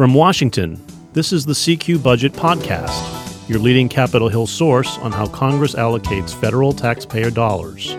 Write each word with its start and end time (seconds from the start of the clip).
From 0.00 0.14
Washington, 0.14 0.82
this 1.12 1.30
is 1.30 1.44
the 1.44 1.52
CQ 1.52 2.02
Budget 2.02 2.32
Podcast, 2.32 3.50
your 3.50 3.58
leading 3.58 3.86
Capitol 3.86 4.30
Hill 4.30 4.46
source 4.46 4.96
on 5.00 5.12
how 5.12 5.26
Congress 5.26 5.74
allocates 5.74 6.34
federal 6.34 6.72
taxpayer 6.72 7.30
dollars. 7.30 7.98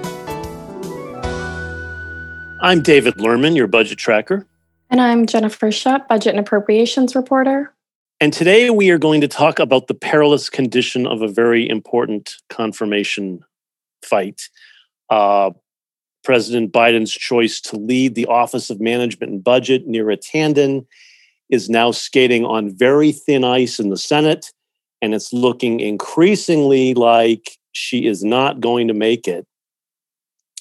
I'm 2.60 2.82
David 2.82 3.18
Lerman, 3.18 3.56
your 3.56 3.68
budget 3.68 4.00
tracker. 4.00 4.48
And 4.89 5.00
I'm 5.00 5.27
Jennifer 5.27 5.71
Shutt, 5.71 6.07
budget 6.07 6.32
and 6.32 6.39
appropriations 6.39 7.14
reporter. 7.14 7.71
And 8.20 8.33
today 8.33 8.71
we 8.71 8.89
are 8.89 8.97
going 8.97 9.21
to 9.21 9.27
talk 9.27 9.59
about 9.59 9.86
the 9.86 9.93
perilous 9.93 10.49
condition 10.49 11.05
of 11.05 11.21
a 11.21 11.27
very 11.27 11.70
important 11.70 12.33
confirmation 12.49 13.41
fight. 14.04 14.49
Uh, 15.11 15.52
President 16.23 16.71
Biden's 16.71 17.11
choice 17.11 17.61
to 17.61 17.75
lead 17.75 18.15
the 18.15 18.25
Office 18.25 18.71
of 18.71 18.81
Management 18.81 19.33
and 19.33 19.43
Budget, 19.43 19.88
Neera 19.88 20.18
Tanden, 20.18 20.88
is 21.51 21.69
now 21.69 21.91
skating 21.91 22.46
on 22.46 22.75
very 22.75 23.11
thin 23.11 23.43
ice 23.43 23.79
in 23.79 23.89
the 23.89 23.97
Senate, 23.97 24.51
and 25.01 25.14
it's 25.14 25.32
looking 25.33 25.79
increasingly 25.79 26.93
like 26.93 27.57
she 27.73 28.07
is 28.07 28.23
not 28.23 28.59
going 28.59 28.87
to 28.87 28.93
make 28.93 29.28
it. 29.28 29.46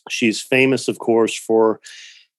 She's 0.08 0.40
famous, 0.40 0.88
of 0.88 0.98
course, 0.98 1.36
for 1.38 1.80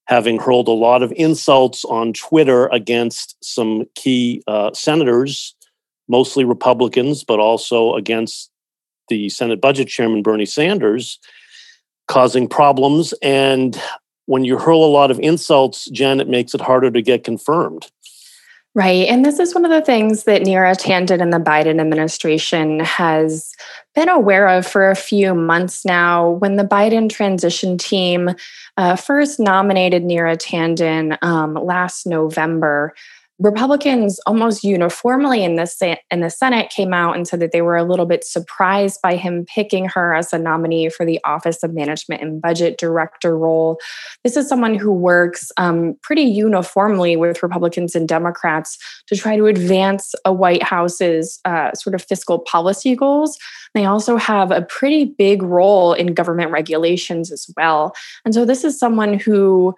having 0.05 0.39
hurled 0.39 0.67
a 0.67 0.71
lot 0.71 1.01
of 1.03 1.13
insults 1.15 1.85
on 1.85 2.11
Twitter 2.11 2.67
against 2.67 3.37
some 3.41 3.85
key 3.95 4.43
uh, 4.47 4.73
senators, 4.73 5.55
mostly 6.09 6.43
Republicans, 6.43 7.23
but 7.23 7.39
also 7.39 7.95
against 7.95 8.51
the 9.07 9.29
Senate 9.29 9.61
Budget 9.61 9.87
Chairman 9.87 10.21
Bernie 10.21 10.45
Sanders, 10.45 11.19
causing 12.07 12.47
problems. 12.47 13.13
And 13.21 13.79
when 14.25 14.43
you 14.43 14.57
hurl 14.57 14.83
a 14.83 14.91
lot 14.91 15.11
of 15.11 15.19
insults, 15.19 15.89
Jen, 15.91 16.19
it 16.19 16.27
makes 16.27 16.53
it 16.53 16.61
harder 16.61 16.91
to 16.91 17.01
get 17.01 17.23
confirmed. 17.23 17.89
Right. 18.73 19.09
And 19.09 19.25
this 19.25 19.37
is 19.37 19.53
one 19.53 19.65
of 19.65 19.71
the 19.71 19.81
things 19.81 20.23
that 20.23 20.43
Neera 20.43 20.77
Tanden 20.77 21.21
and 21.21 21.33
the 21.33 21.39
Biden 21.39 21.81
administration 21.81 22.79
has 22.79 23.53
been 23.93 24.07
aware 24.07 24.47
of 24.47 24.65
for 24.65 24.89
a 24.89 24.95
few 24.95 25.35
months 25.35 25.83
now. 25.83 26.29
When 26.29 26.55
the 26.55 26.63
Biden 26.63 27.09
transition 27.09 27.77
team 27.77 28.29
uh, 28.77 28.95
first 28.95 29.41
nominated 29.41 30.03
Neera 30.03 30.37
Tanden 30.37 31.21
um, 31.21 31.55
last 31.55 32.07
November, 32.07 32.93
Republicans 33.41 34.19
almost 34.27 34.63
uniformly 34.63 35.43
in 35.43 35.55
the 35.55 35.97
in 36.11 36.19
the 36.19 36.29
Senate 36.29 36.69
came 36.69 36.93
out 36.93 37.15
and 37.15 37.27
said 37.27 37.39
that 37.39 37.51
they 37.51 37.63
were 37.63 37.75
a 37.75 37.83
little 37.83 38.05
bit 38.05 38.23
surprised 38.23 38.99
by 39.01 39.15
him 39.15 39.45
picking 39.45 39.85
her 39.85 40.13
as 40.13 40.31
a 40.31 40.37
nominee 40.37 40.89
for 40.89 41.07
the 41.07 41.19
Office 41.23 41.63
of 41.63 41.73
Management 41.73 42.21
and 42.21 42.39
Budget 42.39 42.77
Director 42.77 43.35
role. 43.35 43.79
This 44.23 44.37
is 44.37 44.47
someone 44.47 44.75
who 44.75 44.91
works 44.93 45.51
um, 45.57 45.97
pretty 46.03 46.21
uniformly 46.21 47.15
with 47.15 47.41
Republicans 47.41 47.95
and 47.95 48.07
Democrats 48.07 48.77
to 49.07 49.15
try 49.15 49.35
to 49.37 49.47
advance 49.47 50.13
a 50.23 50.31
White 50.31 50.61
House's 50.61 51.39
uh, 51.43 51.73
sort 51.73 51.95
of 51.95 52.03
fiscal 52.03 52.37
policy 52.37 52.95
goals. 52.95 53.39
They 53.73 53.85
also 53.85 54.17
have 54.17 54.51
a 54.51 54.61
pretty 54.61 55.05
big 55.05 55.41
role 55.41 55.93
in 55.93 56.13
government 56.13 56.51
regulations 56.51 57.31
as 57.31 57.49
well, 57.57 57.95
and 58.23 58.35
so 58.35 58.45
this 58.45 58.63
is 58.63 58.77
someone 58.77 59.17
who 59.17 59.75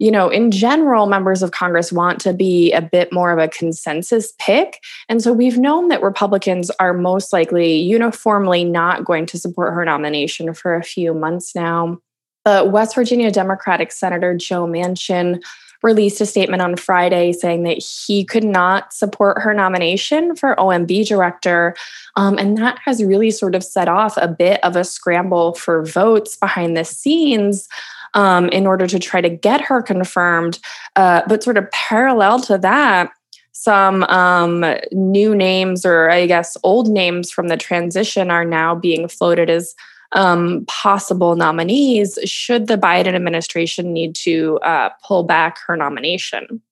you 0.00 0.10
know, 0.10 0.30
in 0.30 0.50
general, 0.50 1.06
members 1.06 1.42
of 1.42 1.50
Congress 1.50 1.92
want 1.92 2.20
to 2.22 2.32
be 2.32 2.72
a 2.72 2.80
bit 2.80 3.12
more 3.12 3.30
of 3.32 3.38
a 3.38 3.48
consensus 3.48 4.32
pick. 4.38 4.82
And 5.10 5.22
so 5.22 5.30
we've 5.30 5.58
known 5.58 5.88
that 5.88 6.02
Republicans 6.02 6.70
are 6.80 6.94
most 6.94 7.34
likely 7.34 7.76
uniformly 7.76 8.64
not 8.64 9.04
going 9.04 9.26
to 9.26 9.38
support 9.38 9.74
her 9.74 9.84
nomination 9.84 10.54
for 10.54 10.74
a 10.74 10.82
few 10.82 11.12
months 11.12 11.54
now. 11.54 11.98
But 12.46 12.72
West 12.72 12.94
Virginia 12.94 13.30
Democratic 13.30 13.92
Senator 13.92 14.34
Joe 14.34 14.66
Manchin 14.66 15.42
released 15.82 16.20
a 16.22 16.26
statement 16.26 16.62
on 16.62 16.76
Friday 16.76 17.32
saying 17.32 17.64
that 17.64 17.82
he 17.82 18.24
could 18.24 18.44
not 18.44 18.94
support 18.94 19.42
her 19.42 19.52
nomination 19.52 20.34
for 20.34 20.56
OMB 20.56 21.06
director. 21.06 21.74
Um, 22.16 22.38
and 22.38 22.56
that 22.56 22.78
has 22.84 23.04
really 23.04 23.30
sort 23.30 23.54
of 23.54 23.62
set 23.62 23.88
off 23.88 24.16
a 24.16 24.28
bit 24.28 24.62
of 24.64 24.76
a 24.76 24.84
scramble 24.84 25.54
for 25.54 25.84
votes 25.84 26.36
behind 26.36 26.74
the 26.74 26.84
scenes 26.84 27.68
um, 28.14 28.48
in 28.48 28.66
order 28.66 28.86
to 28.86 28.98
try 28.98 29.20
to 29.20 29.30
get 29.30 29.60
her 29.60 29.82
confirmed. 29.82 30.58
Uh, 30.96 31.22
but 31.26 31.42
sort 31.42 31.56
of 31.56 31.70
parallel 31.70 32.40
to 32.40 32.58
that, 32.58 33.10
some 33.52 34.04
um, 34.04 34.64
new 34.92 35.34
names, 35.34 35.84
or 35.84 36.10
I 36.10 36.26
guess 36.26 36.56
old 36.62 36.88
names 36.88 37.30
from 37.30 37.48
the 37.48 37.56
transition, 37.56 38.30
are 38.30 38.44
now 38.44 38.74
being 38.74 39.08
floated 39.08 39.50
as 39.50 39.74
um, 40.12 40.64
possible 40.66 41.36
nominees 41.36 42.18
should 42.24 42.66
the 42.66 42.76
Biden 42.76 43.14
administration 43.14 43.92
need 43.92 44.14
to 44.16 44.58
uh, 44.62 44.90
pull 45.04 45.22
back 45.22 45.58
her 45.66 45.76
nomination. 45.76 46.62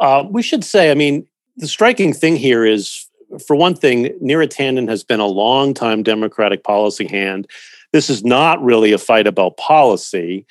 Uh, 0.00 0.24
we 0.28 0.42
should 0.42 0.64
say, 0.64 0.90
I 0.90 0.94
mean, 0.94 1.26
the 1.56 1.68
striking 1.68 2.12
thing 2.12 2.36
here 2.36 2.64
is, 2.64 3.06
for 3.46 3.54
one 3.54 3.74
thing, 3.74 4.06
Neera 4.20 4.48
Tanden 4.48 4.88
has 4.88 5.04
been 5.04 5.20
a 5.20 5.26
long-time 5.26 6.02
Democratic 6.02 6.64
policy 6.64 7.06
hand. 7.06 7.48
This 7.92 8.10
is 8.10 8.24
not 8.24 8.62
really 8.62 8.92
a 8.92 8.98
fight 8.98 9.28
about 9.28 9.56
policy. 9.56 10.46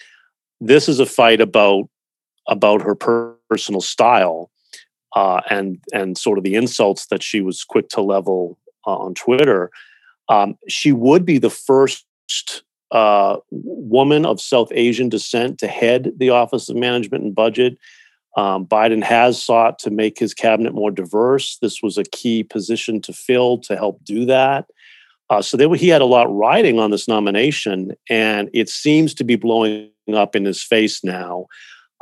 This 0.66 0.88
is 0.88 1.00
a 1.00 1.06
fight 1.06 1.42
about 1.42 1.90
about 2.48 2.82
her 2.82 2.96
personal 2.96 3.82
style 3.82 4.50
uh, 5.16 5.42
and 5.50 5.80
and 5.94 6.18
sort 6.18 6.38
of 6.38 6.44
the 6.44 6.56
insults 6.56 7.08
that 7.08 7.22
she 7.22 7.42
was 7.42 7.64
quick 7.64 7.90
to 7.90 8.02
level 8.02 8.58
uh, 8.88 8.96
on 8.96 9.14
Twitter. 9.14 9.72
Um, 10.30 10.58
she 10.70 10.92
would 10.92 11.26
be 11.26 11.38
the 11.38 11.50
first 11.50 12.06
uh, 12.92 13.38
woman 13.52 14.26
of 14.26 14.40
South 14.40 14.70
Asian 14.72 15.10
descent 15.10 15.58
to 15.60 15.68
head 15.68 16.14
the 16.18 16.30
Office 16.30 16.70
of 16.70 16.78
Management 16.78 17.24
and 17.24 17.36
Budget. 17.36 17.78
Um, 18.38 18.66
Biden 18.66 19.04
has 19.04 19.44
sought 19.44 19.80
to 19.80 19.92
make 19.92 20.18
his 20.18 20.34
cabinet 20.34 20.74
more 20.74 20.92
diverse. 20.92 21.58
This 21.62 21.84
was 21.84 21.98
a 21.98 22.04
key 22.04 22.44
position 22.44 23.02
to 23.02 23.14
fill 23.14 23.60
to 23.60 23.76
help 23.76 24.04
do 24.04 24.26
that. 24.26 24.66
Uh, 25.34 25.42
so 25.42 25.58
they, 25.58 25.68
he 25.76 25.88
had 25.88 26.02
a 26.02 26.06
lot 26.06 26.32
riding 26.32 26.78
on 26.78 26.92
this 26.92 27.08
nomination, 27.08 27.94
and 28.08 28.52
it 28.54 28.70
seems 28.70 29.16
to 29.16 29.24
be 29.24 29.36
blowing 29.36 29.90
up 30.14 30.36
in 30.36 30.46
his 30.46 30.62
face 30.62 31.04
now 31.04 31.48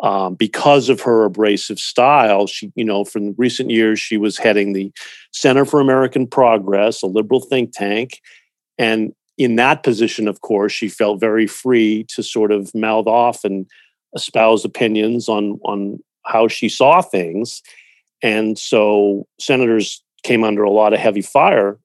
um, 0.03 0.35
because 0.35 0.89
of 0.89 0.99
her 0.99 1.23
abrasive 1.23 1.79
style. 1.79 2.45
She, 2.45 2.73
you 2.75 2.83
know, 2.83 3.05
from 3.05 3.33
recent 3.37 3.69
years, 3.69 4.01
she 4.01 4.17
was 4.17 4.37
heading 4.37 4.73
the 4.73 4.91
Center 5.31 5.63
for 5.63 5.79
American 5.79 6.27
Progress, 6.27 7.01
a 7.01 7.07
liberal 7.07 7.39
think 7.39 7.71
tank, 7.73 8.19
and 8.77 9.13
in 9.37 9.55
that 9.55 9.83
position, 9.83 10.27
of 10.27 10.41
course, 10.41 10.73
she 10.73 10.89
felt 10.89 11.21
very 11.21 11.47
free 11.47 12.05
to 12.09 12.21
sort 12.21 12.51
of 12.51 12.75
mouth 12.75 13.07
off 13.07 13.45
and 13.45 13.65
espouse 14.13 14.65
opinions 14.65 15.29
on 15.29 15.57
on 15.63 15.99
how 16.25 16.49
she 16.49 16.67
saw 16.67 17.01
things, 17.01 17.61
and 18.21 18.59
so 18.59 19.25
senators 19.39 20.03
came 20.23 20.43
under 20.43 20.63
a 20.63 20.69
lot 20.69 20.91
of 20.91 20.99
heavy 20.99 21.21
fire 21.21 21.79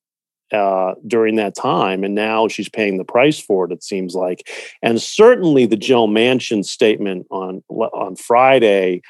uh, 0.52 0.94
during 1.06 1.36
that 1.36 1.54
time, 1.54 2.04
and 2.04 2.14
now 2.14 2.48
she's 2.48 2.68
paying 2.68 2.98
the 2.98 3.04
price 3.04 3.40
for 3.40 3.64
it. 3.64 3.72
It 3.72 3.82
seems 3.82 4.14
like, 4.14 4.48
and 4.82 5.00
certainly 5.00 5.66
the 5.66 5.76
Joe 5.76 6.06
Manchin 6.06 6.64
statement 6.64 7.26
on 7.30 7.62
on 7.68 8.16
Friday 8.16 9.02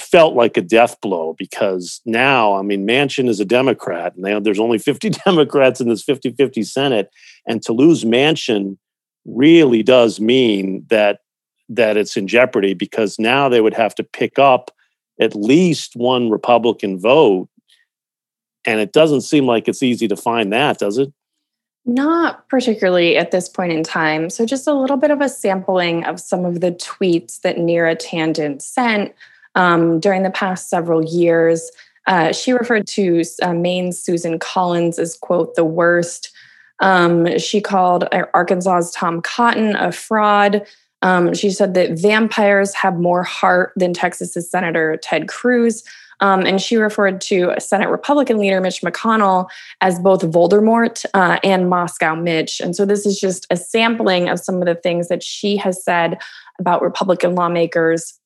felt 0.00 0.34
like 0.34 0.56
a 0.56 0.62
death 0.62 1.00
blow 1.00 1.34
because 1.36 2.00
now, 2.06 2.54
I 2.54 2.62
mean, 2.62 2.86
Manchin 2.86 3.28
is 3.28 3.40
a 3.40 3.44
Democrat, 3.44 4.14
and 4.14 4.44
there's 4.44 4.60
only 4.60 4.78
50 4.78 5.10
Democrats 5.24 5.80
in 5.80 5.88
this 5.88 6.04
50-50 6.04 6.64
Senate, 6.64 7.10
and 7.46 7.62
to 7.62 7.72
lose 7.72 8.04
Manchin 8.04 8.78
really 9.26 9.82
does 9.82 10.20
mean 10.20 10.86
that 10.88 11.20
that 11.68 11.98
it's 11.98 12.16
in 12.16 12.26
jeopardy 12.26 12.72
because 12.72 13.18
now 13.18 13.48
they 13.48 13.60
would 13.60 13.74
have 13.74 13.94
to 13.94 14.02
pick 14.02 14.38
up 14.38 14.70
at 15.20 15.34
least 15.34 15.94
one 15.96 16.30
Republican 16.30 16.98
vote 16.98 17.48
and 18.64 18.80
it 18.80 18.92
doesn't 18.92 19.22
seem 19.22 19.46
like 19.46 19.68
it's 19.68 19.82
easy 19.82 20.08
to 20.08 20.16
find 20.16 20.52
that, 20.52 20.78
does 20.78 20.98
it? 20.98 21.12
Not 21.84 22.46
particularly 22.48 23.16
at 23.16 23.30
this 23.30 23.48
point 23.48 23.72
in 23.72 23.82
time. 23.82 24.28
So, 24.28 24.44
just 24.44 24.66
a 24.66 24.74
little 24.74 24.98
bit 24.98 25.10
of 25.10 25.20
a 25.20 25.28
sampling 25.28 26.04
of 26.04 26.20
some 26.20 26.44
of 26.44 26.60
the 26.60 26.72
tweets 26.72 27.40
that 27.40 27.56
Neera 27.56 27.96
Tanden 27.96 28.60
sent 28.60 29.14
um, 29.54 29.98
during 30.00 30.22
the 30.22 30.30
past 30.30 30.68
several 30.68 31.04
years. 31.04 31.70
Uh, 32.06 32.32
she 32.32 32.52
referred 32.52 32.86
to 32.86 33.22
uh, 33.42 33.52
Maine's 33.52 34.02
Susan 34.02 34.38
Collins 34.38 34.98
as, 34.98 35.16
quote, 35.16 35.54
the 35.54 35.64
worst. 35.64 36.30
Um, 36.80 37.38
she 37.38 37.60
called 37.60 38.04
Arkansas's 38.34 38.92
Tom 38.92 39.20
Cotton 39.20 39.76
a 39.76 39.92
fraud. 39.92 40.66
Um, 41.02 41.34
she 41.34 41.50
said 41.50 41.74
that 41.74 41.98
vampires 41.98 42.74
have 42.74 42.98
more 42.98 43.22
heart 43.22 43.72
than 43.76 43.92
Texas's 43.92 44.50
Senator 44.50 44.96
Ted 44.96 45.28
Cruz. 45.28 45.84
Um, 46.20 46.46
and 46.46 46.60
she 46.60 46.76
referred 46.76 47.20
to 47.22 47.54
Senate 47.58 47.88
Republican 47.88 48.38
leader 48.38 48.60
Mitch 48.60 48.82
McConnell 48.82 49.48
as 49.80 49.98
both 49.98 50.22
Voldemort 50.22 51.04
uh, 51.14 51.38
and 51.42 51.68
Moscow 51.68 52.14
Mitch. 52.14 52.60
And 52.60 52.74
so 52.74 52.84
this 52.84 53.06
is 53.06 53.20
just 53.20 53.46
a 53.50 53.56
sampling 53.56 54.28
of 54.28 54.38
some 54.40 54.56
of 54.56 54.66
the 54.66 54.74
things 54.74 55.08
that 55.08 55.22
she 55.22 55.56
has 55.56 55.82
said 55.82 56.18
about 56.58 56.82
Republican 56.82 57.34
lawmakers 57.34 58.18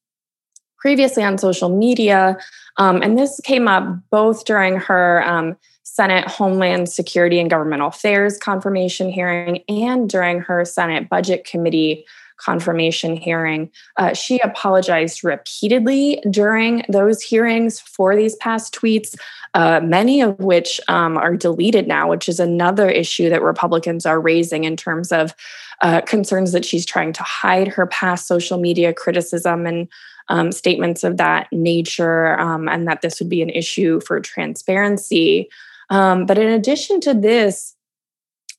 previously 0.78 1.22
on 1.22 1.38
social 1.38 1.68
media. 1.68 2.36
Um, 2.76 3.02
and 3.02 3.18
this 3.18 3.40
came 3.44 3.68
up 3.68 3.84
both 4.10 4.44
during 4.44 4.76
her 4.76 5.22
um, 5.26 5.56
Senate 5.84 6.26
Homeland 6.26 6.88
Security 6.88 7.38
and 7.38 7.50
Governmental 7.50 7.88
Affairs 7.88 8.38
confirmation 8.38 9.10
hearing 9.10 9.62
and 9.68 10.08
during 10.08 10.40
her 10.40 10.64
Senate 10.64 11.08
Budget 11.08 11.44
Committee 11.44 12.06
confirmation 12.44 13.16
hearing. 13.16 13.70
Uh, 13.96 14.12
she 14.12 14.38
apologized 14.40 15.22
repeatedly 15.22 16.22
during 16.30 16.84
those 16.88 17.22
hearings 17.22 17.80
for 17.80 18.16
these 18.16 18.36
past 18.36 18.74
tweets, 18.74 19.14
uh, 19.54 19.80
many 19.82 20.20
of 20.20 20.38
which 20.38 20.80
um, 20.88 21.16
are 21.16 21.36
deleted 21.36 21.86
now, 21.86 22.08
which 22.08 22.28
is 22.28 22.40
another 22.40 22.88
issue 22.88 23.28
that 23.28 23.42
Republicans 23.42 24.06
are 24.06 24.20
raising 24.20 24.64
in 24.64 24.76
terms 24.76 25.12
of 25.12 25.34
uh, 25.82 26.00
concerns 26.02 26.52
that 26.52 26.64
she's 26.64 26.86
trying 26.86 27.12
to 27.12 27.22
hide 27.22 27.68
her 27.68 27.86
past 27.86 28.26
social 28.26 28.58
media 28.58 28.92
criticism 28.92 29.66
and 29.66 29.88
um, 30.28 30.52
statements 30.52 31.04
of 31.04 31.16
that 31.16 31.48
nature, 31.52 32.38
um, 32.38 32.68
and 32.68 32.86
that 32.86 33.02
this 33.02 33.20
would 33.20 33.28
be 33.28 33.42
an 33.42 33.50
issue 33.50 34.00
for 34.00 34.20
transparency. 34.20 35.48
Um, 35.90 36.26
but 36.26 36.38
in 36.38 36.48
addition 36.48 37.00
to 37.00 37.12
this, 37.12 37.74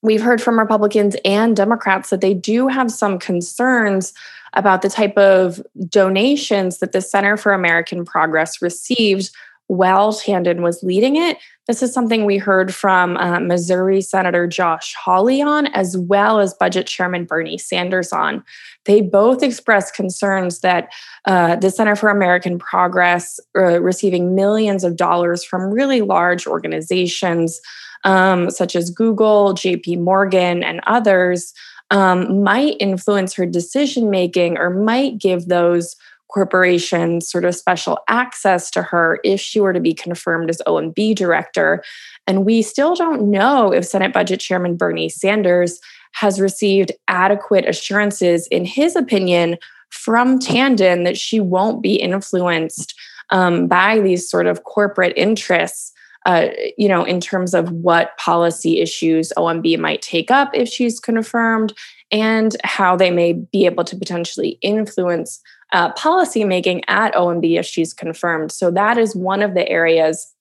we've 0.04 0.22
heard 0.22 0.42
from 0.42 0.60
Republicans 0.60 1.16
and 1.26 1.56
Democrats 1.56 2.12
that 2.12 2.22
they 2.22 2.34
do 2.34 2.68
have 2.68 2.92
some 2.92 3.18
concerns 3.18 4.14
about 4.54 4.84
the 4.84 4.90
type 4.90 5.18
of 5.18 5.66
donations 5.90 6.78
that 6.78 6.92
the 6.92 7.02
Center 7.02 7.38
for 7.38 7.54
American 7.54 8.06
Progress 8.06 8.62
received 8.62 9.32
while 9.68 10.12
Tanden 10.12 10.62
was 10.62 10.84
leading 10.84 11.16
it. 11.16 11.38
This 11.68 11.82
is 11.82 11.94
something 11.94 12.26
we 12.26 12.38
heard 12.38 12.76
from 12.76 13.16
uh, 13.16 13.40
Missouri 13.40 14.02
Senator 14.02 14.46
Josh 14.46 14.94
Hawley 14.94 15.42
on, 15.42 15.68
as 15.68 15.98
well 15.98 16.42
as 16.42 16.54
Budget 16.54 16.86
Chairman 16.86 17.24
Bernie 17.24 17.58
Sanders 17.58 18.12
on. 18.12 18.44
They 18.84 19.00
both 19.00 19.42
expressed 19.42 19.96
concerns 19.96 20.60
that 20.60 20.90
uh, 21.26 21.56
the 21.56 21.72
Center 21.72 21.96
for 21.96 22.10
American 22.10 22.60
Progress 22.60 23.40
uh, 23.56 23.82
receiving 23.82 24.36
millions 24.36 24.84
of 24.84 24.98
dollars 24.98 25.46
from 25.46 25.72
really 25.72 26.02
large 26.02 26.46
organizations 26.46 27.62
um, 28.04 28.50
such 28.50 28.76
as 28.76 28.90
Google, 28.90 29.54
JP 29.54 30.00
Morgan, 30.00 30.64
and 30.64 30.82
others, 30.88 31.54
um, 31.92 32.44
might 32.44 32.76
influence 32.80 33.34
her 33.34 33.46
decision 33.46 34.10
making 34.10 34.58
or 34.58 34.70
might 34.70 35.18
give 35.18 35.48
those 35.48 35.96
corporations 36.34 37.30
sort 37.30 37.46
of 37.46 37.56
special 37.56 38.00
access 38.08 38.72
to 38.72 38.82
her 38.82 39.20
if 39.24 39.40
she 39.40 39.60
were 39.60 39.74
to 39.74 39.80
be 39.80 39.94
confirmed 39.94 40.50
as 40.50 40.62
OMB 40.66 41.16
director. 41.16 41.84
And 42.26 42.44
we 42.44 42.64
still 42.64 42.96
don't 42.96 43.30
know 43.30 43.72
if 43.72 43.86
Senate 43.86 44.14
Budget 44.14 44.40
Chairman 44.40 44.76
Bernie 44.76 45.10
Sanders 45.10 45.80
has 46.14 46.42
received 46.42 46.92
adequate 47.08 47.68
assurances, 47.68 48.48
in 48.48 48.66
his 48.66 48.96
opinion, 48.96 49.58
from 49.90 50.40
Tanden 50.40 51.04
that 51.04 51.18
she 51.18 51.40
won't 51.40 51.84
be 51.84 51.96
influenced 51.96 52.96
um, 53.30 53.68
by 53.68 54.00
these 54.00 54.28
sort 54.28 54.48
of 54.48 54.64
corporate 54.64 55.14
interests 55.16 55.93
uh, 56.26 56.48
you 56.78 56.88
know, 56.88 57.04
in 57.04 57.20
terms 57.20 57.54
of 57.54 57.72
what 57.72 58.18
policy 58.18 58.80
issues 58.80 59.34
OMB 59.38 59.78
might 59.80 60.02
take 60.02 60.32
up 60.32 60.52
if 60.54 60.70
she's 60.70 61.00
confirmed, 61.00 61.74
and 62.12 62.56
how 62.64 62.96
they 62.96 63.12
may 63.12 63.34
be 63.34 63.66
able 63.66 63.84
to 63.84 63.96
potentially 63.96 64.58
influence 64.62 65.42
uh, 65.74 65.92
policy 65.94 66.44
making 66.44 66.84
at 66.88 67.14
OMB 67.16 67.60
if 67.60 67.66
she's 67.66 67.94
confirmed. 67.94 68.52
So 68.52 68.70
that 68.72 68.98
is 68.98 69.16
one 69.16 69.42
of 69.42 69.56
the 69.56 69.68
areas, 69.68 70.32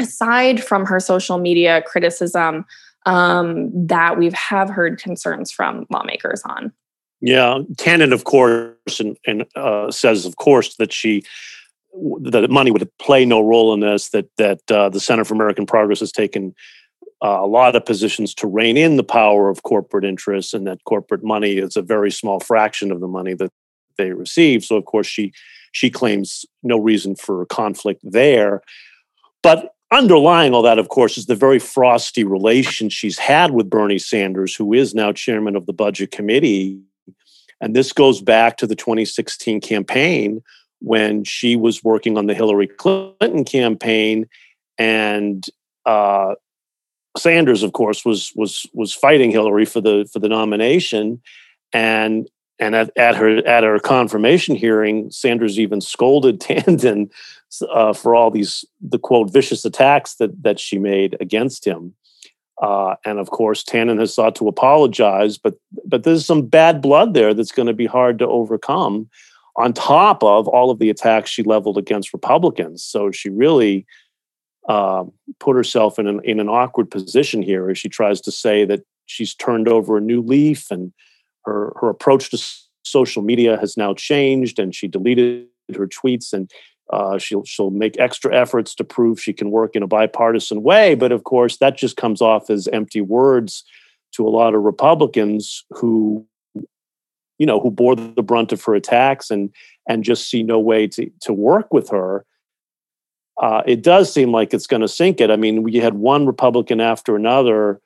aside 0.00 0.62
from 0.62 0.84
her 0.86 1.00
social 1.00 1.38
media 1.38 1.82
criticism, 1.82 2.66
um, 3.06 3.70
that 3.86 4.18
we've 4.18 4.34
heard 4.34 5.00
concerns 5.00 5.50
from 5.50 5.86
lawmakers 5.90 6.42
on. 6.44 6.72
Yeah, 7.20 7.60
Tanden, 7.76 8.12
of 8.12 8.24
course, 8.24 9.00
and, 9.00 9.16
and 9.26 9.44
uh, 9.56 9.90
says, 9.90 10.24
of 10.24 10.36
course, 10.36 10.76
that 10.76 10.92
she 10.92 11.24
that 12.22 12.50
money 12.50 12.70
would 12.70 12.88
play 12.98 13.24
no 13.24 13.40
role 13.40 13.72
in 13.74 13.80
this. 13.80 14.10
That 14.10 14.28
that 14.36 14.70
uh, 14.70 14.88
the 14.88 15.00
Center 15.00 15.24
for 15.24 15.34
American 15.34 15.66
Progress 15.66 16.00
has 16.00 16.12
taken 16.12 16.54
uh, 17.22 17.38
a 17.40 17.46
lot 17.46 17.74
of 17.74 17.84
positions 17.84 18.34
to 18.34 18.46
rein 18.46 18.76
in 18.76 18.96
the 18.96 19.04
power 19.04 19.48
of 19.48 19.62
corporate 19.62 20.04
interests, 20.04 20.54
and 20.54 20.66
that 20.66 20.84
corporate 20.84 21.24
money 21.24 21.58
is 21.58 21.76
a 21.76 21.82
very 21.82 22.10
small 22.10 22.40
fraction 22.40 22.90
of 22.92 23.00
the 23.00 23.08
money 23.08 23.34
that 23.34 23.52
they 23.96 24.12
receive. 24.12 24.64
So, 24.64 24.76
of 24.76 24.84
course, 24.84 25.06
she 25.06 25.32
she 25.72 25.90
claims 25.90 26.46
no 26.62 26.78
reason 26.78 27.16
for 27.16 27.44
conflict 27.46 28.00
there. 28.04 28.62
But 29.42 29.74
underlying 29.92 30.54
all 30.54 30.62
that, 30.62 30.78
of 30.78 30.88
course, 30.88 31.18
is 31.18 31.26
the 31.26 31.34
very 31.34 31.58
frosty 31.58 32.24
relation 32.24 32.88
she's 32.88 33.18
had 33.18 33.52
with 33.52 33.70
Bernie 33.70 33.98
Sanders, 33.98 34.54
who 34.54 34.72
is 34.72 34.94
now 34.94 35.12
chairman 35.12 35.56
of 35.56 35.66
the 35.66 35.72
Budget 35.72 36.10
Committee. 36.10 36.80
And 37.60 37.74
this 37.74 37.92
goes 37.92 38.20
back 38.20 38.56
to 38.58 38.66
the 38.66 38.76
2016 38.76 39.60
campaign 39.60 40.42
when 40.80 41.24
she 41.24 41.56
was 41.56 41.82
working 41.82 42.16
on 42.16 42.26
the 42.26 42.34
Hillary 42.34 42.66
Clinton 42.66 43.44
campaign, 43.44 44.28
and 44.78 45.44
uh, 45.86 46.34
Sanders, 47.16 47.62
of 47.62 47.72
course, 47.72 48.04
was 48.04 48.32
was 48.36 48.66
was 48.74 48.94
fighting 48.94 49.30
Hillary 49.30 49.64
for 49.64 49.80
the 49.80 50.08
for 50.12 50.18
the 50.18 50.28
nomination, 50.28 51.20
and 51.72 52.28
and 52.58 52.74
at, 52.74 52.90
at 52.96 53.16
her 53.16 53.38
at 53.46 53.64
her 53.64 53.78
confirmation 53.78 54.54
hearing, 54.54 55.10
Sanders 55.10 55.58
even 55.58 55.80
scolded 55.80 56.40
Tanden 56.40 57.10
uh, 57.70 57.92
for 57.92 58.14
all 58.14 58.30
these 58.30 58.64
the 58.80 58.98
quote 58.98 59.32
vicious 59.32 59.64
attacks 59.64 60.14
that 60.16 60.42
that 60.42 60.60
she 60.60 60.78
made 60.78 61.16
against 61.20 61.64
him. 61.64 61.94
Uh, 62.60 62.96
and 63.04 63.20
of 63.20 63.30
course, 63.30 63.62
Tanden 63.62 64.00
has 64.00 64.12
sought 64.12 64.34
to 64.36 64.48
apologize, 64.48 65.38
but 65.38 65.54
but 65.84 66.02
there's 66.02 66.26
some 66.26 66.46
bad 66.46 66.80
blood 66.82 67.14
there 67.14 67.34
that's 67.34 67.52
going 67.52 67.68
to 67.68 67.74
be 67.74 67.86
hard 67.86 68.18
to 68.18 68.26
overcome 68.26 69.08
on 69.58 69.72
top 69.72 70.22
of 70.22 70.46
all 70.48 70.70
of 70.70 70.78
the 70.78 70.88
attacks 70.88 71.30
she 71.30 71.42
leveled 71.42 71.76
against 71.76 72.12
Republicans. 72.12 72.84
So 72.84 73.10
she 73.10 73.28
really 73.28 73.86
uh, 74.68 75.04
put 75.40 75.56
herself 75.56 75.98
in 75.98 76.06
an, 76.06 76.20
in 76.24 76.38
an 76.38 76.48
awkward 76.48 76.90
position 76.90 77.42
here 77.42 77.68
as 77.68 77.76
she 77.76 77.88
tries 77.88 78.20
to 78.22 78.30
say 78.30 78.64
that 78.64 78.82
she's 79.06 79.34
turned 79.34 79.68
over 79.68 79.98
a 79.98 80.00
new 80.00 80.22
leaf 80.22 80.70
and 80.70 80.92
her, 81.44 81.72
her 81.80 81.88
approach 81.88 82.30
to 82.30 82.38
social 82.84 83.22
media 83.22 83.58
has 83.58 83.76
now 83.76 83.94
changed 83.94 84.58
and 84.58 84.74
she 84.74 84.86
deleted 84.86 85.46
her 85.74 85.88
tweets 85.88 86.32
and 86.32 86.50
uh, 86.90 87.18
she'll 87.18 87.44
she'll 87.44 87.70
make 87.70 87.98
extra 87.98 88.34
efforts 88.34 88.74
to 88.74 88.84
prove 88.84 89.20
she 89.20 89.32
can 89.32 89.50
work 89.50 89.76
in 89.76 89.82
a 89.82 89.86
bipartisan 89.86 90.62
way. 90.62 90.94
But 90.94 91.12
of 91.12 91.24
course, 91.24 91.58
that 91.58 91.76
just 91.76 91.96
comes 91.96 92.22
off 92.22 92.48
as 92.48 92.66
empty 92.68 93.02
words 93.02 93.64
to 94.12 94.26
a 94.26 94.30
lot 94.30 94.54
of 94.54 94.62
Republicans 94.62 95.64
who 95.70 96.26
you 97.38 97.46
know, 97.46 97.60
who 97.60 97.70
bore 97.70 97.96
the 97.96 98.22
brunt 98.22 98.52
of 98.52 98.62
her 98.64 98.74
attacks 98.74 99.30
and 99.30 99.50
and 99.88 100.04
just 100.04 100.28
see 100.28 100.42
no 100.42 100.58
way 100.58 100.86
to 100.88 101.10
to 101.20 101.32
work 101.32 101.72
with 101.72 101.88
her. 101.90 102.24
Uh, 103.40 103.62
it 103.66 103.82
does 103.82 104.12
seem 104.12 104.32
like 104.32 104.52
it's 104.52 104.66
going 104.66 104.82
to 104.82 104.88
sink 104.88 105.20
it. 105.20 105.30
I 105.30 105.36
mean, 105.36 105.62
we 105.62 105.76
had 105.76 105.94
one 105.94 106.26
Republican 106.26 106.80
after 106.80 107.14
another 107.14 107.80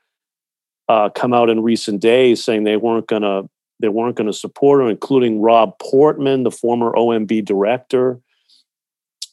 uh, 0.88 1.10
come 1.10 1.34
out 1.34 1.50
in 1.50 1.62
recent 1.62 2.00
days 2.00 2.42
saying 2.42 2.64
they 2.64 2.78
weren't 2.78 3.06
going 3.06 3.22
to 3.22 3.48
they 3.80 3.88
weren't 3.88 4.16
going 4.16 4.28
to 4.28 4.32
support 4.32 4.80
her, 4.80 4.88
including 4.88 5.40
Rob 5.40 5.78
Portman, 5.80 6.44
the 6.44 6.50
former 6.50 6.92
OMB 6.92 7.44
director, 7.44 8.20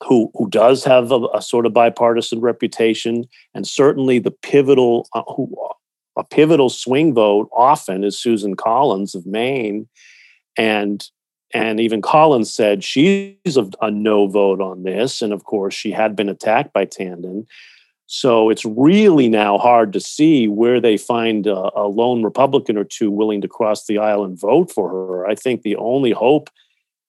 who 0.07 0.31
who 0.33 0.49
does 0.49 0.83
have 0.83 1.11
a, 1.11 1.27
a 1.33 1.41
sort 1.41 1.65
of 1.65 1.73
bipartisan 1.73 2.41
reputation, 2.41 3.25
and 3.53 3.65
certainly 3.65 4.19
the 4.19 4.31
pivotal 4.31 5.07
uh, 5.13 5.23
who 5.35 5.55
a 6.17 6.23
pivotal 6.23 6.69
swing 6.69 7.13
vote 7.13 7.49
often 7.53 8.03
is 8.03 8.19
Susan 8.19 8.55
Collins 8.55 9.15
of 9.15 9.25
Maine, 9.25 9.87
and 10.59 11.09
and 11.51 11.79
even 11.79 12.01
Collins 12.01 12.53
said 12.53 12.83
she's 12.83 13.57
a, 13.57 13.67
a, 13.81 13.89
no 13.89 14.27
vote 14.27 14.61
on 14.61 14.83
this, 14.83 15.23
and 15.23 15.33
of 15.33 15.45
course 15.45 15.73
she 15.73 15.89
had 15.89 16.15
been 16.15 16.29
attacked 16.29 16.73
by 16.73 16.85
Tanden. 16.85 17.47
So 18.05 18.49
it's 18.49 18.65
really 18.65 19.29
now 19.29 19.57
hard 19.57 19.93
to 19.93 19.99
see 19.99 20.47
where 20.47 20.79
they 20.79 20.97
find 20.97 21.47
a, 21.47 21.71
a 21.75 21.87
lone 21.87 22.21
Republican 22.23 22.77
or 22.77 22.83
two 22.83 23.09
willing 23.09 23.41
to 23.41 23.47
cross 23.47 23.85
the 23.85 23.97
aisle 23.97 24.23
and 24.23 24.39
vote 24.39 24.71
for 24.71 24.89
her. 24.89 25.27
I 25.27 25.33
think 25.33 25.61
the 25.61 25.75
only 25.77 26.11
hope 26.11 26.49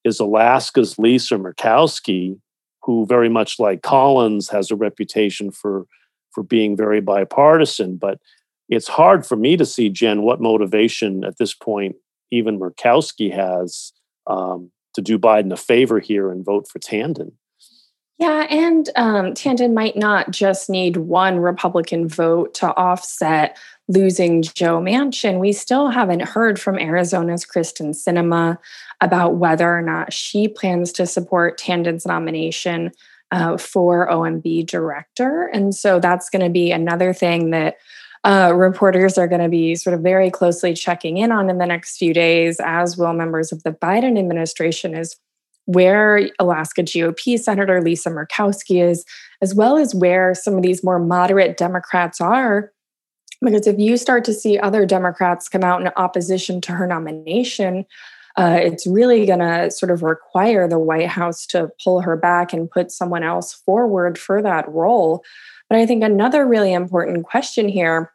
is 0.03 0.19
Alaska's 0.19 0.97
Lisa 0.97 1.35
Murkowski, 1.35 2.39
who 2.81 3.05
very 3.05 3.29
much 3.29 3.59
like 3.59 3.83
Collins 3.83 4.49
has 4.49 4.71
a 4.71 4.75
reputation 4.75 5.51
for 5.51 5.85
for 6.33 6.41
being 6.41 6.77
very 6.77 7.01
bipartisan, 7.01 7.97
but 7.97 8.17
it's 8.69 8.87
hard 8.87 9.25
for 9.25 9.35
me 9.35 9.57
to 9.57 9.65
see, 9.65 9.89
Jen, 9.89 10.21
what 10.21 10.39
motivation 10.39 11.25
at 11.25 11.37
this 11.37 11.53
point 11.53 11.97
even 12.31 12.59
Murkowski 12.59 13.33
has 13.33 13.93
um, 14.27 14.71
to 14.93 15.01
do 15.01 15.19
Biden 15.19 15.51
a 15.51 15.57
favor 15.57 15.99
here 15.99 16.31
and 16.31 16.45
vote 16.45 16.67
for 16.67 16.79
Tanden. 16.79 17.33
Yeah, 18.17 18.45
and 18.51 18.87
um, 18.95 19.33
Tanden 19.33 19.73
might 19.73 19.97
not 19.97 20.29
just 20.29 20.69
need 20.69 20.97
one 20.97 21.39
Republican 21.39 22.07
vote 22.07 22.53
to 22.55 22.67
offset 22.75 23.57
losing 23.87 24.43
Joe 24.43 24.79
Manchin. 24.79 25.39
We 25.39 25.53
still 25.53 25.89
haven't 25.89 26.21
heard 26.21 26.59
from 26.59 26.77
Arizona's 26.77 27.45
Kyrsten 27.45 27.95
Sinema 27.95 28.59
about 29.01 29.37
whether 29.37 29.75
or 29.75 29.81
not 29.81 30.13
she 30.13 30.47
plans 30.47 30.91
to 30.93 31.07
support 31.07 31.59
Tanden's 31.59 32.05
nomination 32.05 32.91
uh, 33.31 33.57
for 33.57 34.07
OMB 34.07 34.67
director. 34.67 35.47
And 35.47 35.73
so 35.73 35.99
that's 35.99 36.29
going 36.29 36.43
to 36.43 36.51
be 36.51 36.71
another 36.71 37.13
thing 37.13 37.49
that 37.49 37.77
uh, 38.23 38.53
reporters 38.55 39.17
are 39.17 39.27
going 39.27 39.41
to 39.41 39.49
be 39.49 39.75
sort 39.75 39.93
of 39.93 40.01
very 40.01 40.29
closely 40.29 40.73
checking 40.73 41.17
in 41.17 41.31
on 41.31 41.49
in 41.49 41.57
the 41.57 41.65
next 41.65 41.97
few 41.97 42.13
days, 42.13 42.59
as 42.63 42.97
will 42.97 43.13
members 43.13 43.51
of 43.51 43.63
the 43.63 43.71
Biden 43.71 44.17
administration, 44.19 44.93
is 44.93 45.17
where 45.65 46.29
Alaska 46.39 46.83
GOP 46.83 47.39
Senator 47.39 47.81
Lisa 47.81 48.09
Murkowski 48.09 48.83
is, 48.83 49.05
as 49.41 49.55
well 49.55 49.77
as 49.77 49.95
where 49.95 50.35
some 50.35 50.55
of 50.55 50.61
these 50.61 50.83
more 50.83 50.99
moderate 50.99 51.57
Democrats 51.57 52.21
are. 52.21 52.71
Because 53.41 53.65
if 53.65 53.79
you 53.79 53.97
start 53.97 54.23
to 54.25 54.33
see 54.33 54.59
other 54.59 54.85
Democrats 54.85 55.49
come 55.49 55.63
out 55.63 55.81
in 55.81 55.89
opposition 55.97 56.61
to 56.61 56.73
her 56.73 56.85
nomination, 56.85 57.85
uh, 58.37 58.59
it's 58.61 58.87
really 58.87 59.25
going 59.25 59.39
to 59.39 59.71
sort 59.71 59.91
of 59.91 60.03
require 60.03 60.67
the 60.67 60.79
White 60.79 61.07
House 61.07 61.45
to 61.47 61.69
pull 61.83 62.01
her 62.01 62.15
back 62.15 62.53
and 62.53 62.69
put 62.69 62.91
someone 62.91 63.23
else 63.23 63.53
forward 63.53 64.17
for 64.17 64.41
that 64.41 64.69
role. 64.69 65.23
But 65.71 65.79
I 65.79 65.85
think 65.85 66.03
another 66.03 66.45
really 66.45 66.73
important 66.73 67.23
question 67.23 67.69
here 67.69 68.11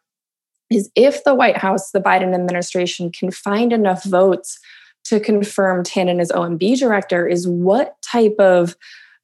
is 0.68 0.90
if 0.94 1.25
the 1.25 1.34
White 1.34 1.56
House, 1.56 1.90
the 1.90 2.02
Biden 2.02 2.34
administration, 2.34 3.10
can 3.10 3.30
find 3.30 3.72
enough 3.72 4.04
votes 4.04 4.58
to 5.04 5.18
confirm 5.18 5.82
Tanden 5.82 6.20
as 6.20 6.30
OMB 6.30 6.78
director, 6.78 7.26
is 7.26 7.48
what 7.48 7.96
type 8.02 8.34
of 8.38 8.76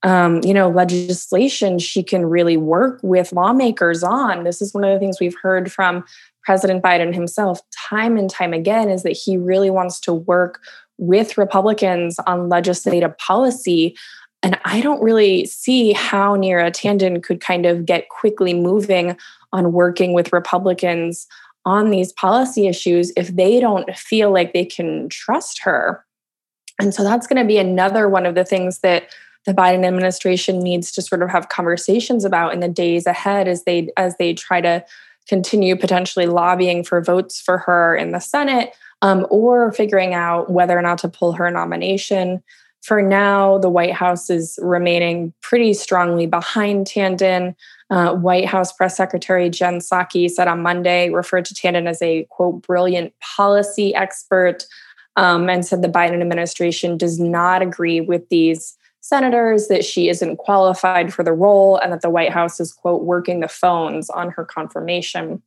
um, 0.03 0.41
you 0.43 0.55
know 0.55 0.71
legislation 0.71 1.79
she 1.79 2.03
can 2.03 2.25
really 2.25 2.57
work 2.57 3.01
with 3.03 3.35
lawmakers 3.35 4.03
on. 4.03 4.45
This 4.45 4.63
is 4.63 4.73
one 4.73 4.85
of 4.85 4.95
the 4.95 4.99
things 4.99 5.21
we've 5.21 5.37
heard 5.43 5.71
from 5.71 6.03
President 6.43 6.83
Biden 6.83 7.13
himself 7.13 7.61
time 7.91 8.17
and 8.17 8.31
time 8.31 8.55
again 8.55 8.89
is 8.89 9.03
that 9.03 9.11
he 9.11 9.37
really 9.37 9.69
wants 9.69 10.01
to 10.01 10.15
work 10.15 10.63
with 10.97 11.37
Republicans 11.37 12.19
on 12.27 12.49
legislative 12.49 13.17
policy. 13.19 13.95
And 14.43 14.59
I 14.65 14.81
don't 14.81 15.03
really 15.03 15.47
see 15.47 15.93
how 15.93 16.37
Neera 16.37 16.71
Tanden 16.73 17.23
could 17.23 17.41
kind 17.41 17.65
of 17.65 17.87
get 17.87 18.09
quickly 18.09 18.55
moving 18.55 19.17
on 19.53 19.73
working 19.73 20.13
with 20.13 20.33
Republicans 20.33 21.27
on 21.65 21.91
these 21.91 22.13
policy 22.13 22.67
issues 22.67 23.13
if 23.17 23.29
they 23.37 23.61
don't 23.61 23.95
feel 23.97 24.33
like 24.33 24.53
they 24.53 24.65
can 24.65 25.09
trust 25.09 25.61
her. 25.63 26.05
And 26.81 26.93
so 26.93 27.05
that's 27.05 27.27
going 27.27 27.41
to 27.41 27.47
be 27.47 27.59
another 27.59 28.09
one 28.09 28.27
of 28.27 28.35
the 28.35 28.45
things 28.45 28.81
that 28.81 29.05
the 29.45 29.55
Biden 29.55 29.85
administration 29.85 30.61
needs 30.61 30.93
to 30.93 31.03
sort 31.03 31.23
of 31.23 31.31
have 31.31 31.49
conversations 31.49 32.25
about 32.25 32.53
in 32.53 32.61
the 32.61 32.69
days 32.69 33.07
ahead 33.07 33.49
as 33.49 33.65
they 33.65 33.89
as 33.97 34.17
they 34.17 34.35
try 34.35 34.61
to 34.61 34.85
continue 35.29 35.77
potentially 35.77 36.27
lobbying 36.27 36.83
for 36.83 37.01
votes 37.01 37.41
for 37.41 37.59
her 37.59 37.95
in 37.97 38.13
the 38.13 38.21
Senate 38.21 38.75
um, 39.03 39.27
or 39.31 39.73
figuring 39.73 40.15
out 40.15 40.51
whether 40.51 40.77
or 40.77 40.83
not 40.83 40.99
to 40.99 41.09
pull 41.09 41.33
her 41.33 41.51
nomination. 41.51 42.43
For 42.83 43.01
now, 43.01 43.59
the 43.59 43.71
White 43.71 43.93
House 43.93 44.29
is 44.29 44.59
remaining 44.61 45.33
pretty 45.41 45.73
strongly 45.73 46.27
behind 46.27 46.87
Tanden. 46.87 47.55
Uh, 47.91 48.15
White 48.15 48.47
House 48.47 48.73
Press 48.73 48.97
Secretary 48.97 49.49
Jen 49.49 49.79
Psaki 49.79 50.29
said 50.29 50.49
on 50.49 50.63
Monday, 50.63 51.11
referred 51.11 51.45
to 51.45 51.55
Tanden 51.55 51.87
as 51.87 52.03
a 52.03 52.25
quote, 52.31 52.63
brilliant 52.63 53.15
policy 53.21 53.95
expert, 53.95 54.67
um, 55.15 55.49
and 55.49 55.65
said 55.65 55.83
the 55.83 55.89
Biden 55.89 56.21
administration 56.21 56.99
does 56.99 57.21
not 57.21 57.63
agree 57.63 58.01
with 58.01 58.29
these 58.31 58.77
senators 59.01 59.69
that 59.69 59.85
she 59.85 60.09
isn't 60.09 60.39
qualified 60.39 61.13
for 61.13 61.23
the 61.23 61.33
role 61.33 61.77
and 61.77 61.93
that 61.93 62.03
the 62.03 62.11
White 62.11 62.31
House 62.31 62.59
is, 62.59 62.73
quote, 62.73 63.03
working 63.03 63.41
the 63.41 63.49
phones 63.49 64.11
on 64.11 64.31
her 64.31 64.45
confirmation. 64.45 65.43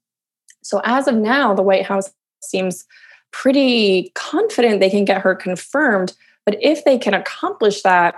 So 0.61 0.81
as 0.85 1.07
of 1.07 1.15
now, 1.15 1.53
the 1.53 1.63
White 1.63 1.85
House 1.85 2.13
seems 2.41 2.85
pretty 3.31 4.11
confident 4.15 4.79
they 4.79 4.89
can 4.89 5.05
get 5.05 5.21
her 5.21 5.35
confirmed. 5.35 6.13
But 6.45 6.57
if 6.61 6.83
they 6.85 6.97
can 6.97 7.13
accomplish 7.13 7.81
that, 7.81 8.15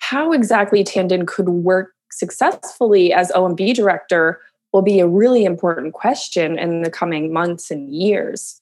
how 0.00 0.32
exactly 0.32 0.84
Tanden 0.84 1.26
could 1.26 1.48
work 1.48 1.92
successfully 2.10 3.12
as 3.12 3.30
OMB 3.32 3.74
director 3.74 4.40
will 4.72 4.82
be 4.82 5.00
a 5.00 5.08
really 5.08 5.44
important 5.44 5.94
question 5.94 6.58
in 6.58 6.82
the 6.82 6.90
coming 6.90 7.32
months 7.32 7.70
and 7.70 7.92
years. 7.92 8.60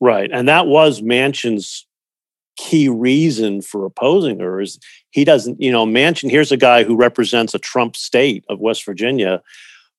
Right. 0.00 0.30
And 0.32 0.48
that 0.48 0.66
was 0.66 1.02
Manchin's 1.02 1.86
key 2.56 2.88
reason 2.88 3.60
for 3.60 3.84
opposing 3.84 4.40
her 4.40 4.60
is 4.60 4.78
he 5.10 5.24
doesn't, 5.24 5.60
you 5.60 5.70
know, 5.70 5.86
Manchin, 5.86 6.30
here's 6.30 6.52
a 6.52 6.56
guy 6.56 6.84
who 6.84 6.96
represents 6.96 7.54
a 7.54 7.58
Trump 7.58 7.96
state 7.96 8.44
of 8.48 8.60
West 8.60 8.84
Virginia 8.84 9.42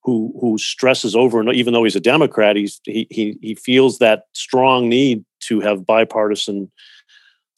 who 0.03 0.33
who 0.39 0.57
stresses 0.57 1.15
over 1.15 1.39
and 1.39 1.53
even 1.53 1.73
though 1.73 1.83
he's 1.83 1.95
a 1.95 1.99
Democrat, 1.99 2.55
he's 2.55 2.79
he 2.85 3.07
he 3.09 3.37
he 3.41 3.55
feels 3.55 3.99
that 3.99 4.23
strong 4.33 4.87
need 4.87 5.23
to 5.41 5.59
have 5.59 5.85
bipartisan 5.85 6.71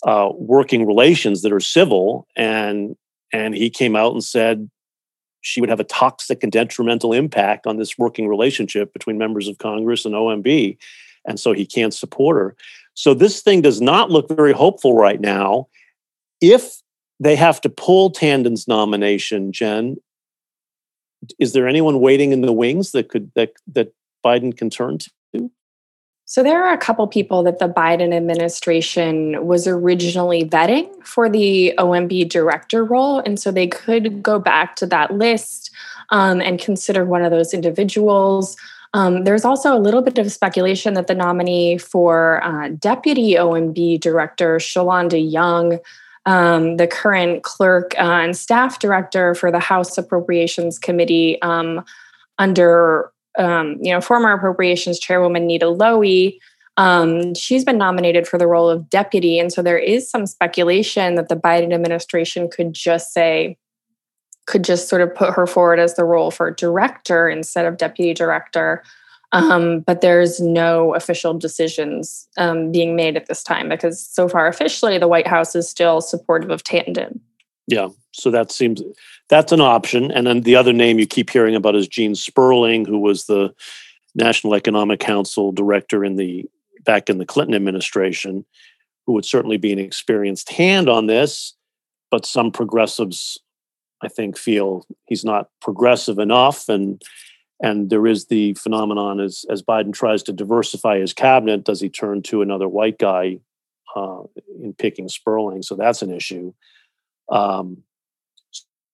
uh, 0.03 0.29
working 0.33 0.85
relations 0.85 1.41
that 1.41 1.51
are 1.51 1.59
civil 1.59 2.27
and 2.35 2.95
and 3.31 3.53
he 3.53 3.69
came 3.69 3.95
out 3.95 4.13
and 4.13 4.23
said 4.23 4.69
she 5.41 5.61
would 5.61 5.69
have 5.69 5.79
a 5.79 5.85
toxic 5.85 6.43
and 6.43 6.51
detrimental 6.51 7.13
impact 7.13 7.67
on 7.67 7.77
this 7.77 7.97
working 7.97 8.27
relationship 8.27 8.91
between 8.91 9.17
members 9.17 9.47
of 9.47 9.57
Congress 9.57 10.05
and 10.05 10.15
OMB. 10.15 10.77
And 11.25 11.39
so 11.39 11.53
he 11.53 11.65
can't 11.65 11.93
support 11.93 12.37
her. 12.37 12.55
So 12.93 13.13
this 13.13 13.41
thing 13.41 13.61
does 13.61 13.79
not 13.79 14.11
look 14.11 14.27
very 14.27 14.51
hopeful 14.51 14.95
right 14.95 15.21
now. 15.21 15.67
If 16.41 16.81
they 17.19 17.35
have 17.35 17.61
to 17.61 17.69
pull 17.69 18.09
Tanden's 18.09 18.67
nomination, 18.67 19.51
Jen, 19.51 19.97
is 21.37 21.53
there 21.53 21.67
anyone 21.67 21.99
waiting 21.99 22.31
in 22.31 22.41
the 22.41 22.53
wings 22.53 22.91
that 22.91 23.09
could 23.09 23.31
that 23.35 23.51
that 23.73 23.93
Biden 24.25 24.55
can 24.55 24.69
turn 24.69 24.97
to? 24.99 25.11
So 26.29 26.43
there 26.43 26.63
are 26.63 26.71
a 26.71 26.77
couple 26.77 27.07
people 27.07 27.41
that 27.41 27.57
the 27.57 27.67
Biden 27.67 28.13
administration 28.13 29.47
was 29.47 29.65
originally 29.65 30.45
vetting 30.45 30.87
for 31.03 31.27
the 31.27 31.73
OMB 31.79 32.29
director 32.29 32.85
role. 32.85 33.17
And 33.17 33.39
so 33.39 33.49
they 33.49 33.65
could 33.65 34.21
go 34.21 34.37
back 34.37 34.75
to 34.75 34.85
that 34.85 35.11
list 35.11 35.71
um, 36.11 36.39
and 36.39 36.59
consider 36.59 37.03
one 37.03 37.23
of 37.23 37.31
those 37.31 37.51
individuals. 37.51 38.55
Um, 38.93 39.23
there's 39.23 39.43
also 39.43 39.75
a 39.75 39.81
little 39.81 40.03
bit 40.03 40.19
of 40.19 40.31
speculation 40.31 40.93
that 40.93 41.07
the 41.07 41.15
nominee 41.15 41.79
for 41.79 42.43
uh, 42.43 42.69
deputy 42.77 43.33
OMB 43.33 43.99
director, 43.99 44.57
Shalanda 44.57 45.19
Young, 45.31 45.79
um, 46.27 46.77
the 46.77 46.85
current 46.85 47.41
clerk 47.41 47.95
uh, 47.97 48.21
and 48.21 48.37
staff 48.37 48.77
director 48.77 49.33
for 49.33 49.51
the 49.51 49.57
House 49.57 49.97
Appropriations 49.97 50.77
Committee 50.77 51.41
um, 51.41 51.83
under 52.37 53.11
um, 53.39 53.77
you 53.81 53.91
know, 53.91 54.01
former 54.01 54.33
appropriations 54.33 54.99
chairwoman 54.99 55.47
Nita 55.47 55.65
Lowey, 55.65 56.37
um, 56.77 57.33
she's 57.33 57.65
been 57.65 57.77
nominated 57.77 58.27
for 58.27 58.37
the 58.37 58.47
role 58.47 58.69
of 58.69 58.89
deputy. 58.89 59.39
And 59.39 59.51
so 59.51 59.61
there 59.61 59.77
is 59.77 60.09
some 60.09 60.25
speculation 60.25 61.15
that 61.15 61.29
the 61.29 61.35
Biden 61.35 61.73
administration 61.73 62.49
could 62.49 62.73
just 62.73 63.13
say, 63.13 63.57
could 64.45 64.63
just 64.63 64.87
sort 64.87 65.01
of 65.01 65.13
put 65.13 65.33
her 65.33 65.47
forward 65.47 65.79
as 65.79 65.95
the 65.95 66.05
role 66.05 66.31
for 66.31 66.51
director 66.51 67.29
instead 67.29 67.65
of 67.65 67.77
deputy 67.77 68.13
director. 68.13 68.83
Um, 69.31 69.81
but 69.81 70.01
there's 70.01 70.39
no 70.39 70.95
official 70.95 71.33
decisions 71.35 72.27
um, 72.37 72.71
being 72.71 72.95
made 72.95 73.15
at 73.15 73.27
this 73.27 73.43
time 73.43 73.69
because 73.69 74.03
so 74.03 74.27
far 74.27 74.47
officially 74.47 74.97
the 74.97 75.07
White 75.07 75.27
House 75.27 75.55
is 75.55 75.69
still 75.69 76.01
supportive 76.01 76.49
of 76.49 76.63
Tanden. 76.63 77.19
Yeah, 77.69 77.89
so 78.11 78.31
that 78.31 78.51
seems 78.51 78.81
that's 79.29 79.51
an 79.51 79.61
option. 79.61 80.11
And 80.11 80.25
then 80.25 80.41
the 80.41 80.55
other 80.55 80.73
name 80.73 80.97
you 80.97 81.05
keep 81.05 81.29
hearing 81.29 81.55
about 81.55 81.75
is 81.75 81.87
Gene 81.87 82.15
Sperling, 82.15 82.83
who 82.83 82.97
was 82.97 83.25
the 83.25 83.53
National 84.15 84.55
Economic 84.55 84.99
Council 84.99 85.51
director 85.51 86.03
in 86.03 86.15
the 86.15 86.49
back 86.83 87.11
in 87.11 87.19
the 87.19 87.27
Clinton 87.27 87.55
administration, 87.55 88.43
who 89.05 89.13
would 89.13 89.25
certainly 89.25 89.57
be 89.57 89.71
an 89.71 89.77
experienced 89.77 90.49
hand 90.49 90.89
on 90.89 91.05
this. 91.05 91.53
But 92.09 92.25
some 92.25 92.51
progressives, 92.51 93.37
I 94.01 94.07
think, 94.07 94.35
feel 94.35 94.87
he's 95.05 95.23
not 95.23 95.49
progressive 95.61 96.17
enough, 96.17 96.69
and 96.69 96.99
and 97.61 97.91
there 97.91 98.07
is 98.07 98.25
the 98.25 98.55
phenomenon 98.55 99.19
as 99.19 99.45
as 99.47 99.61
Biden 99.61 99.93
tries 99.93 100.23
to 100.23 100.33
diversify 100.33 100.97
his 100.97 101.13
cabinet, 101.13 101.65
does 101.65 101.81
he 101.81 101.89
turn 101.89 102.23
to 102.23 102.41
another 102.41 102.67
white 102.67 102.97
guy 102.97 103.37
uh, 103.95 104.23
in 104.63 104.73
picking 104.73 105.07
Sperling? 105.07 105.61
So 105.61 105.75
that's 105.75 106.01
an 106.01 106.11
issue. 106.11 106.51
Um, 107.31 107.83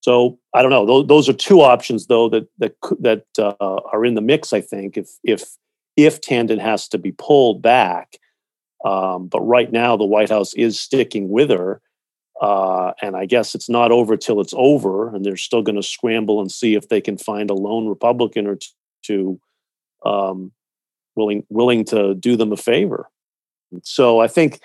so 0.02 0.38
I 0.54 0.62
don't 0.62 0.72
know. 0.72 0.86
Those, 0.86 1.08
those 1.08 1.30
are 1.30 1.34
two 1.34 1.62
options, 1.62 2.08
though, 2.08 2.30
that 2.30 2.48
that 2.60 2.76
that 3.00 3.26
uh, 3.40 3.80
are 3.92 4.06
in 4.06 4.14
the 4.14 4.22
mix. 4.22 4.54
I 4.54 4.62
think 4.62 4.98
if 4.98 5.10
if 5.24 5.44
if 5.98 6.22
Tanden 6.22 6.60
has 6.60 6.88
to 6.90 6.98
be 6.98 7.12
pulled 7.12 7.62
back, 7.62 8.18
um, 8.84 9.28
but 9.28 9.42
right 9.42 9.72
now 9.72 9.98
the 9.98 10.06
White 10.06 10.30
House 10.30 10.54
is 10.54 10.80
sticking 10.80 11.30
with 11.30 11.50
her, 11.50 11.82
uh, 12.40 12.92
and 13.02 13.16
I 13.16 13.26
guess 13.26 13.56
it's 13.56 13.70
not 13.70 13.92
over 13.92 14.16
till 14.16 14.42
it's 14.42 14.54
over, 14.56 15.10
and 15.14 15.26
they're 15.26 15.38
still 15.38 15.64
going 15.64 15.78
to 15.78 15.84
scramble 15.84 16.40
and 16.40 16.52
see 16.52 16.76
if 16.76 16.90
they 16.90 17.02
can 17.02 17.18
find 17.18 17.50
a 17.50 17.56
lone 17.56 17.88
Republican 17.88 18.46
or 18.46 18.60
two 19.04 19.40
um, 20.06 20.52
willing 21.16 21.44
willing 21.50 21.84
to 21.86 22.14
do 22.14 22.36
them 22.36 22.52
a 22.52 22.58
favor. 22.58 23.10
So 23.84 24.20
I 24.20 24.28
think 24.28 24.60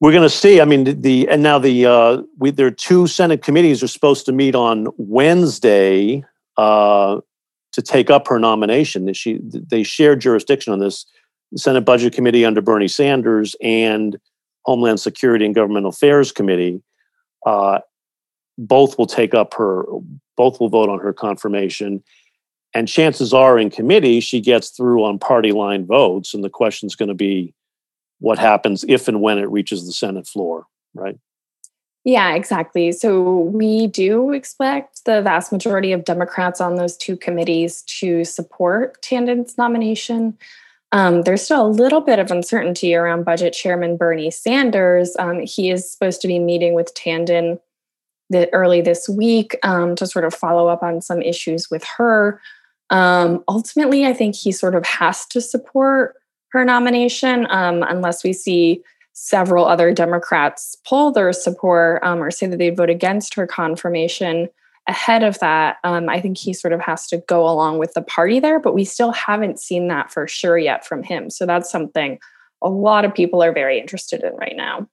we're 0.00 0.12
going 0.12 0.22
to 0.22 0.30
see. 0.30 0.60
I 0.60 0.64
mean, 0.64 1.00
the, 1.00 1.28
and 1.28 1.42
now 1.42 1.58
the 1.58 1.86
uh, 1.86 2.22
we 2.38 2.50
there 2.50 2.66
are 2.66 2.70
two 2.70 3.06
Senate 3.06 3.42
committees 3.42 3.82
are 3.82 3.88
supposed 3.88 4.26
to 4.26 4.32
meet 4.32 4.54
on 4.54 4.88
Wednesday 4.98 6.24
uh, 6.56 7.20
to 7.72 7.82
take 7.82 8.10
up 8.10 8.28
her 8.28 8.38
nomination. 8.38 9.12
She 9.14 9.40
they 9.42 9.82
share 9.82 10.16
jurisdiction 10.16 10.72
on 10.72 10.80
this. 10.80 11.06
The 11.52 11.58
Senate 11.58 11.82
Budget 11.82 12.12
Committee 12.12 12.44
under 12.44 12.60
Bernie 12.60 12.88
Sanders 12.88 13.54
and 13.62 14.18
Homeland 14.64 15.00
Security 15.00 15.46
and 15.46 15.54
Government 15.54 15.86
Affairs 15.86 16.32
Committee. 16.32 16.82
Uh, 17.46 17.78
both 18.58 18.98
will 18.98 19.06
take 19.06 19.32
up 19.32 19.54
her. 19.54 19.84
Both 20.36 20.60
will 20.60 20.68
vote 20.68 20.88
on 20.88 20.98
her 20.98 21.12
confirmation. 21.12 22.02
And 22.74 22.88
chances 22.88 23.32
are, 23.32 23.58
in 23.58 23.70
committee, 23.70 24.20
she 24.20 24.40
gets 24.40 24.68
through 24.68 25.02
on 25.04 25.18
party 25.18 25.52
line 25.52 25.86
votes. 25.86 26.34
And 26.34 26.44
the 26.44 26.50
question 26.50 26.86
is 26.86 26.96
going 26.96 27.08
to 27.08 27.14
be 27.14 27.54
what 28.18 28.38
happens 28.38 28.84
if 28.88 29.08
and 29.08 29.20
when 29.20 29.38
it 29.38 29.50
reaches 29.50 29.86
the 29.86 29.92
Senate 29.92 30.26
floor, 30.26 30.66
right? 30.94 31.18
Yeah, 32.04 32.34
exactly. 32.34 32.92
So 32.92 33.40
we 33.40 33.88
do 33.88 34.30
expect 34.30 35.04
the 35.06 35.22
vast 35.22 35.50
majority 35.50 35.90
of 35.90 36.04
Democrats 36.04 36.60
on 36.60 36.76
those 36.76 36.96
two 36.96 37.16
committees 37.16 37.82
to 37.98 38.24
support 38.24 39.02
Tanden's 39.02 39.58
nomination. 39.58 40.38
Um, 40.92 41.22
there's 41.22 41.42
still 41.42 41.66
a 41.66 41.68
little 41.68 42.00
bit 42.00 42.20
of 42.20 42.30
uncertainty 42.30 42.94
around 42.94 43.24
Budget 43.24 43.52
Chairman 43.52 43.96
Bernie 43.96 44.30
Sanders. 44.30 45.16
Um, 45.18 45.40
he 45.40 45.68
is 45.68 45.90
supposed 45.90 46.20
to 46.20 46.28
be 46.28 46.38
meeting 46.38 46.74
with 46.74 46.94
Tanden 46.94 47.58
the, 48.30 48.52
early 48.54 48.80
this 48.80 49.08
week 49.08 49.56
um, 49.64 49.96
to 49.96 50.06
sort 50.06 50.24
of 50.24 50.32
follow 50.32 50.68
up 50.68 50.84
on 50.84 51.00
some 51.02 51.20
issues 51.22 51.70
with 51.72 51.84
her. 51.96 52.40
Um, 52.90 53.42
ultimately, 53.48 54.06
I 54.06 54.12
think 54.12 54.36
he 54.36 54.52
sort 54.52 54.76
of 54.76 54.86
has 54.86 55.26
to 55.26 55.40
support 55.40 56.14
her 56.52 56.64
nomination 56.64 57.46
um, 57.50 57.82
unless 57.82 58.24
we 58.24 58.32
see 58.32 58.82
several 59.12 59.64
other 59.64 59.92
Democrats 59.92 60.76
pull 60.86 61.10
their 61.10 61.32
support 61.32 62.02
um, 62.02 62.22
or 62.22 62.30
say 62.30 62.46
that 62.46 62.58
they'd 62.58 62.76
vote 62.76 62.90
against 62.90 63.34
her 63.34 63.46
confirmation 63.46 64.48
ahead 64.86 65.22
of 65.22 65.38
that, 65.40 65.78
um, 65.84 66.08
I 66.08 66.20
think 66.20 66.38
he 66.38 66.52
sort 66.52 66.72
of 66.72 66.80
has 66.80 67.06
to 67.08 67.18
go 67.26 67.48
along 67.48 67.78
with 67.78 67.94
the 67.94 68.02
party 68.02 68.40
there, 68.40 68.60
but 68.60 68.74
we 68.74 68.84
still 68.84 69.10
haven't 69.12 69.58
seen 69.58 69.88
that 69.88 70.12
for 70.12 70.28
sure 70.28 70.58
yet 70.58 70.86
from 70.86 71.02
him. 71.02 71.30
So 71.30 71.46
that's 71.46 71.70
something 71.70 72.18
a 72.62 72.68
lot 72.68 73.04
of 73.04 73.14
people 73.14 73.42
are 73.42 73.52
very 73.52 73.80
interested 73.80 74.22
in 74.22 74.34
right 74.36 74.54
now. 74.56 74.88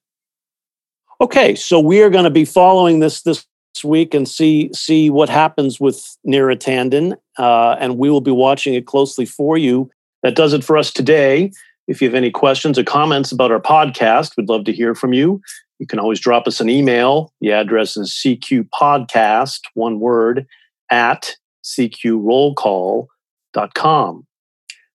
Okay, 1.22 1.56
so 1.56 1.80
we 1.80 2.02
are 2.02 2.10
going 2.10 2.26
to 2.26 2.30
be 2.30 2.46
following 2.46 3.00
this 3.00 3.22
this 3.22 3.46
week 3.84 4.14
and 4.14 4.28
see 4.28 4.70
see 4.74 5.10
what 5.10 5.30
happens 5.30 5.80
with 5.80 6.18
Neera 6.28 6.58
Tanden, 6.58 7.16
uh, 7.38 7.76
and 7.80 7.98
we 7.98 8.10
will 8.10 8.22
be 8.22 8.32
watching 8.32 8.74
it 8.74 8.86
closely 8.86 9.26
for 9.26 9.58
you. 9.58 9.90
That 10.24 10.36
does 10.36 10.54
it 10.54 10.64
for 10.64 10.78
us 10.78 10.92
today. 10.92 11.52
If 11.88 12.02
you 12.02 12.08
have 12.08 12.16
any 12.16 12.32
questions 12.32 12.80
or 12.80 12.84
comments 12.84 13.32
about 13.32 13.52
our 13.52 13.62
podcast, 13.62 14.36
we'd 14.38 14.50
love 14.50 14.66
to 14.66 14.74
hear 14.74 14.96
from 14.96 15.14
you. 15.14 15.42
You 15.80 15.88
can 15.88 16.00
always 16.00 16.20
drop 16.20 16.48
us 16.48 16.60
an 16.62 16.70
email. 16.70 17.34
The 17.42 17.52
address 17.52 17.98
is 17.98 18.12
cqpodcast, 18.26 19.60
one 19.74 20.00
word, 20.00 20.48
at 20.90 21.36
cqrollcall.com. 21.64 24.28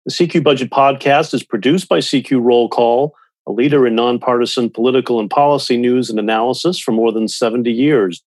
The 0.06 0.12
CQ 0.12 0.42
Budget 0.42 0.70
Podcast 0.70 1.34
is 1.34 1.42
produced 1.42 1.88
by 1.88 1.98
CQ 1.98 2.42
Roll 2.42 2.70
Call, 2.70 3.14
a 3.46 3.52
leader 3.52 3.86
in 3.86 3.94
nonpartisan 3.94 4.70
political 4.70 5.20
and 5.20 5.28
policy 5.28 5.76
news 5.76 6.08
and 6.08 6.18
analysis 6.18 6.78
for 6.78 6.92
more 6.92 7.12
than 7.12 7.28
70 7.28 7.70
years. 7.70 8.22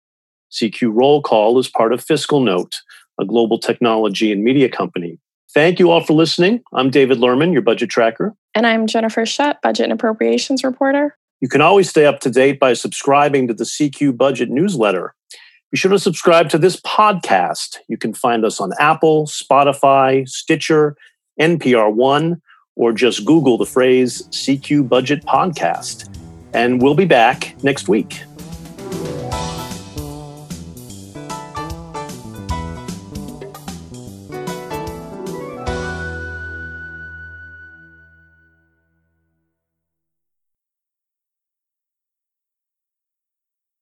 CQ 0.52 0.90
Roll 0.92 1.22
Call 1.22 1.58
is 1.58 1.70
part 1.70 1.94
of 1.94 2.04
Fiscal 2.04 2.40
Note, 2.40 2.82
a 3.18 3.24
global 3.24 3.58
technology 3.58 4.30
and 4.30 4.44
media 4.44 4.68
company. 4.68 5.18
Thank 5.52 5.80
you 5.80 5.90
all 5.90 6.00
for 6.00 6.12
listening. 6.12 6.62
I'm 6.72 6.90
David 6.90 7.18
Lerman, 7.18 7.52
your 7.52 7.62
budget 7.62 7.90
tracker. 7.90 8.36
And 8.54 8.68
I'm 8.68 8.86
Jennifer 8.86 9.26
Shutt, 9.26 9.60
budget 9.62 9.84
and 9.84 9.92
appropriations 9.92 10.62
reporter. 10.62 11.16
You 11.40 11.48
can 11.48 11.60
always 11.60 11.90
stay 11.90 12.06
up 12.06 12.20
to 12.20 12.30
date 12.30 12.60
by 12.60 12.74
subscribing 12.74 13.48
to 13.48 13.54
the 13.54 13.64
CQ 13.64 14.16
Budget 14.16 14.48
newsletter. 14.48 15.12
Be 15.72 15.76
sure 15.76 15.90
to 15.90 15.98
subscribe 15.98 16.50
to 16.50 16.58
this 16.58 16.80
podcast. 16.82 17.78
You 17.88 17.96
can 17.96 18.14
find 18.14 18.44
us 18.44 18.60
on 18.60 18.70
Apple, 18.78 19.26
Spotify, 19.26 20.28
Stitcher, 20.28 20.96
NPR 21.40 21.92
One, 21.92 22.40
or 22.76 22.92
just 22.92 23.24
Google 23.24 23.58
the 23.58 23.66
phrase 23.66 24.22
CQ 24.28 24.88
Budget 24.88 25.24
Podcast. 25.24 26.16
And 26.54 26.80
we'll 26.80 26.94
be 26.94 27.06
back 27.06 27.56
next 27.64 27.88
week. 27.88 28.22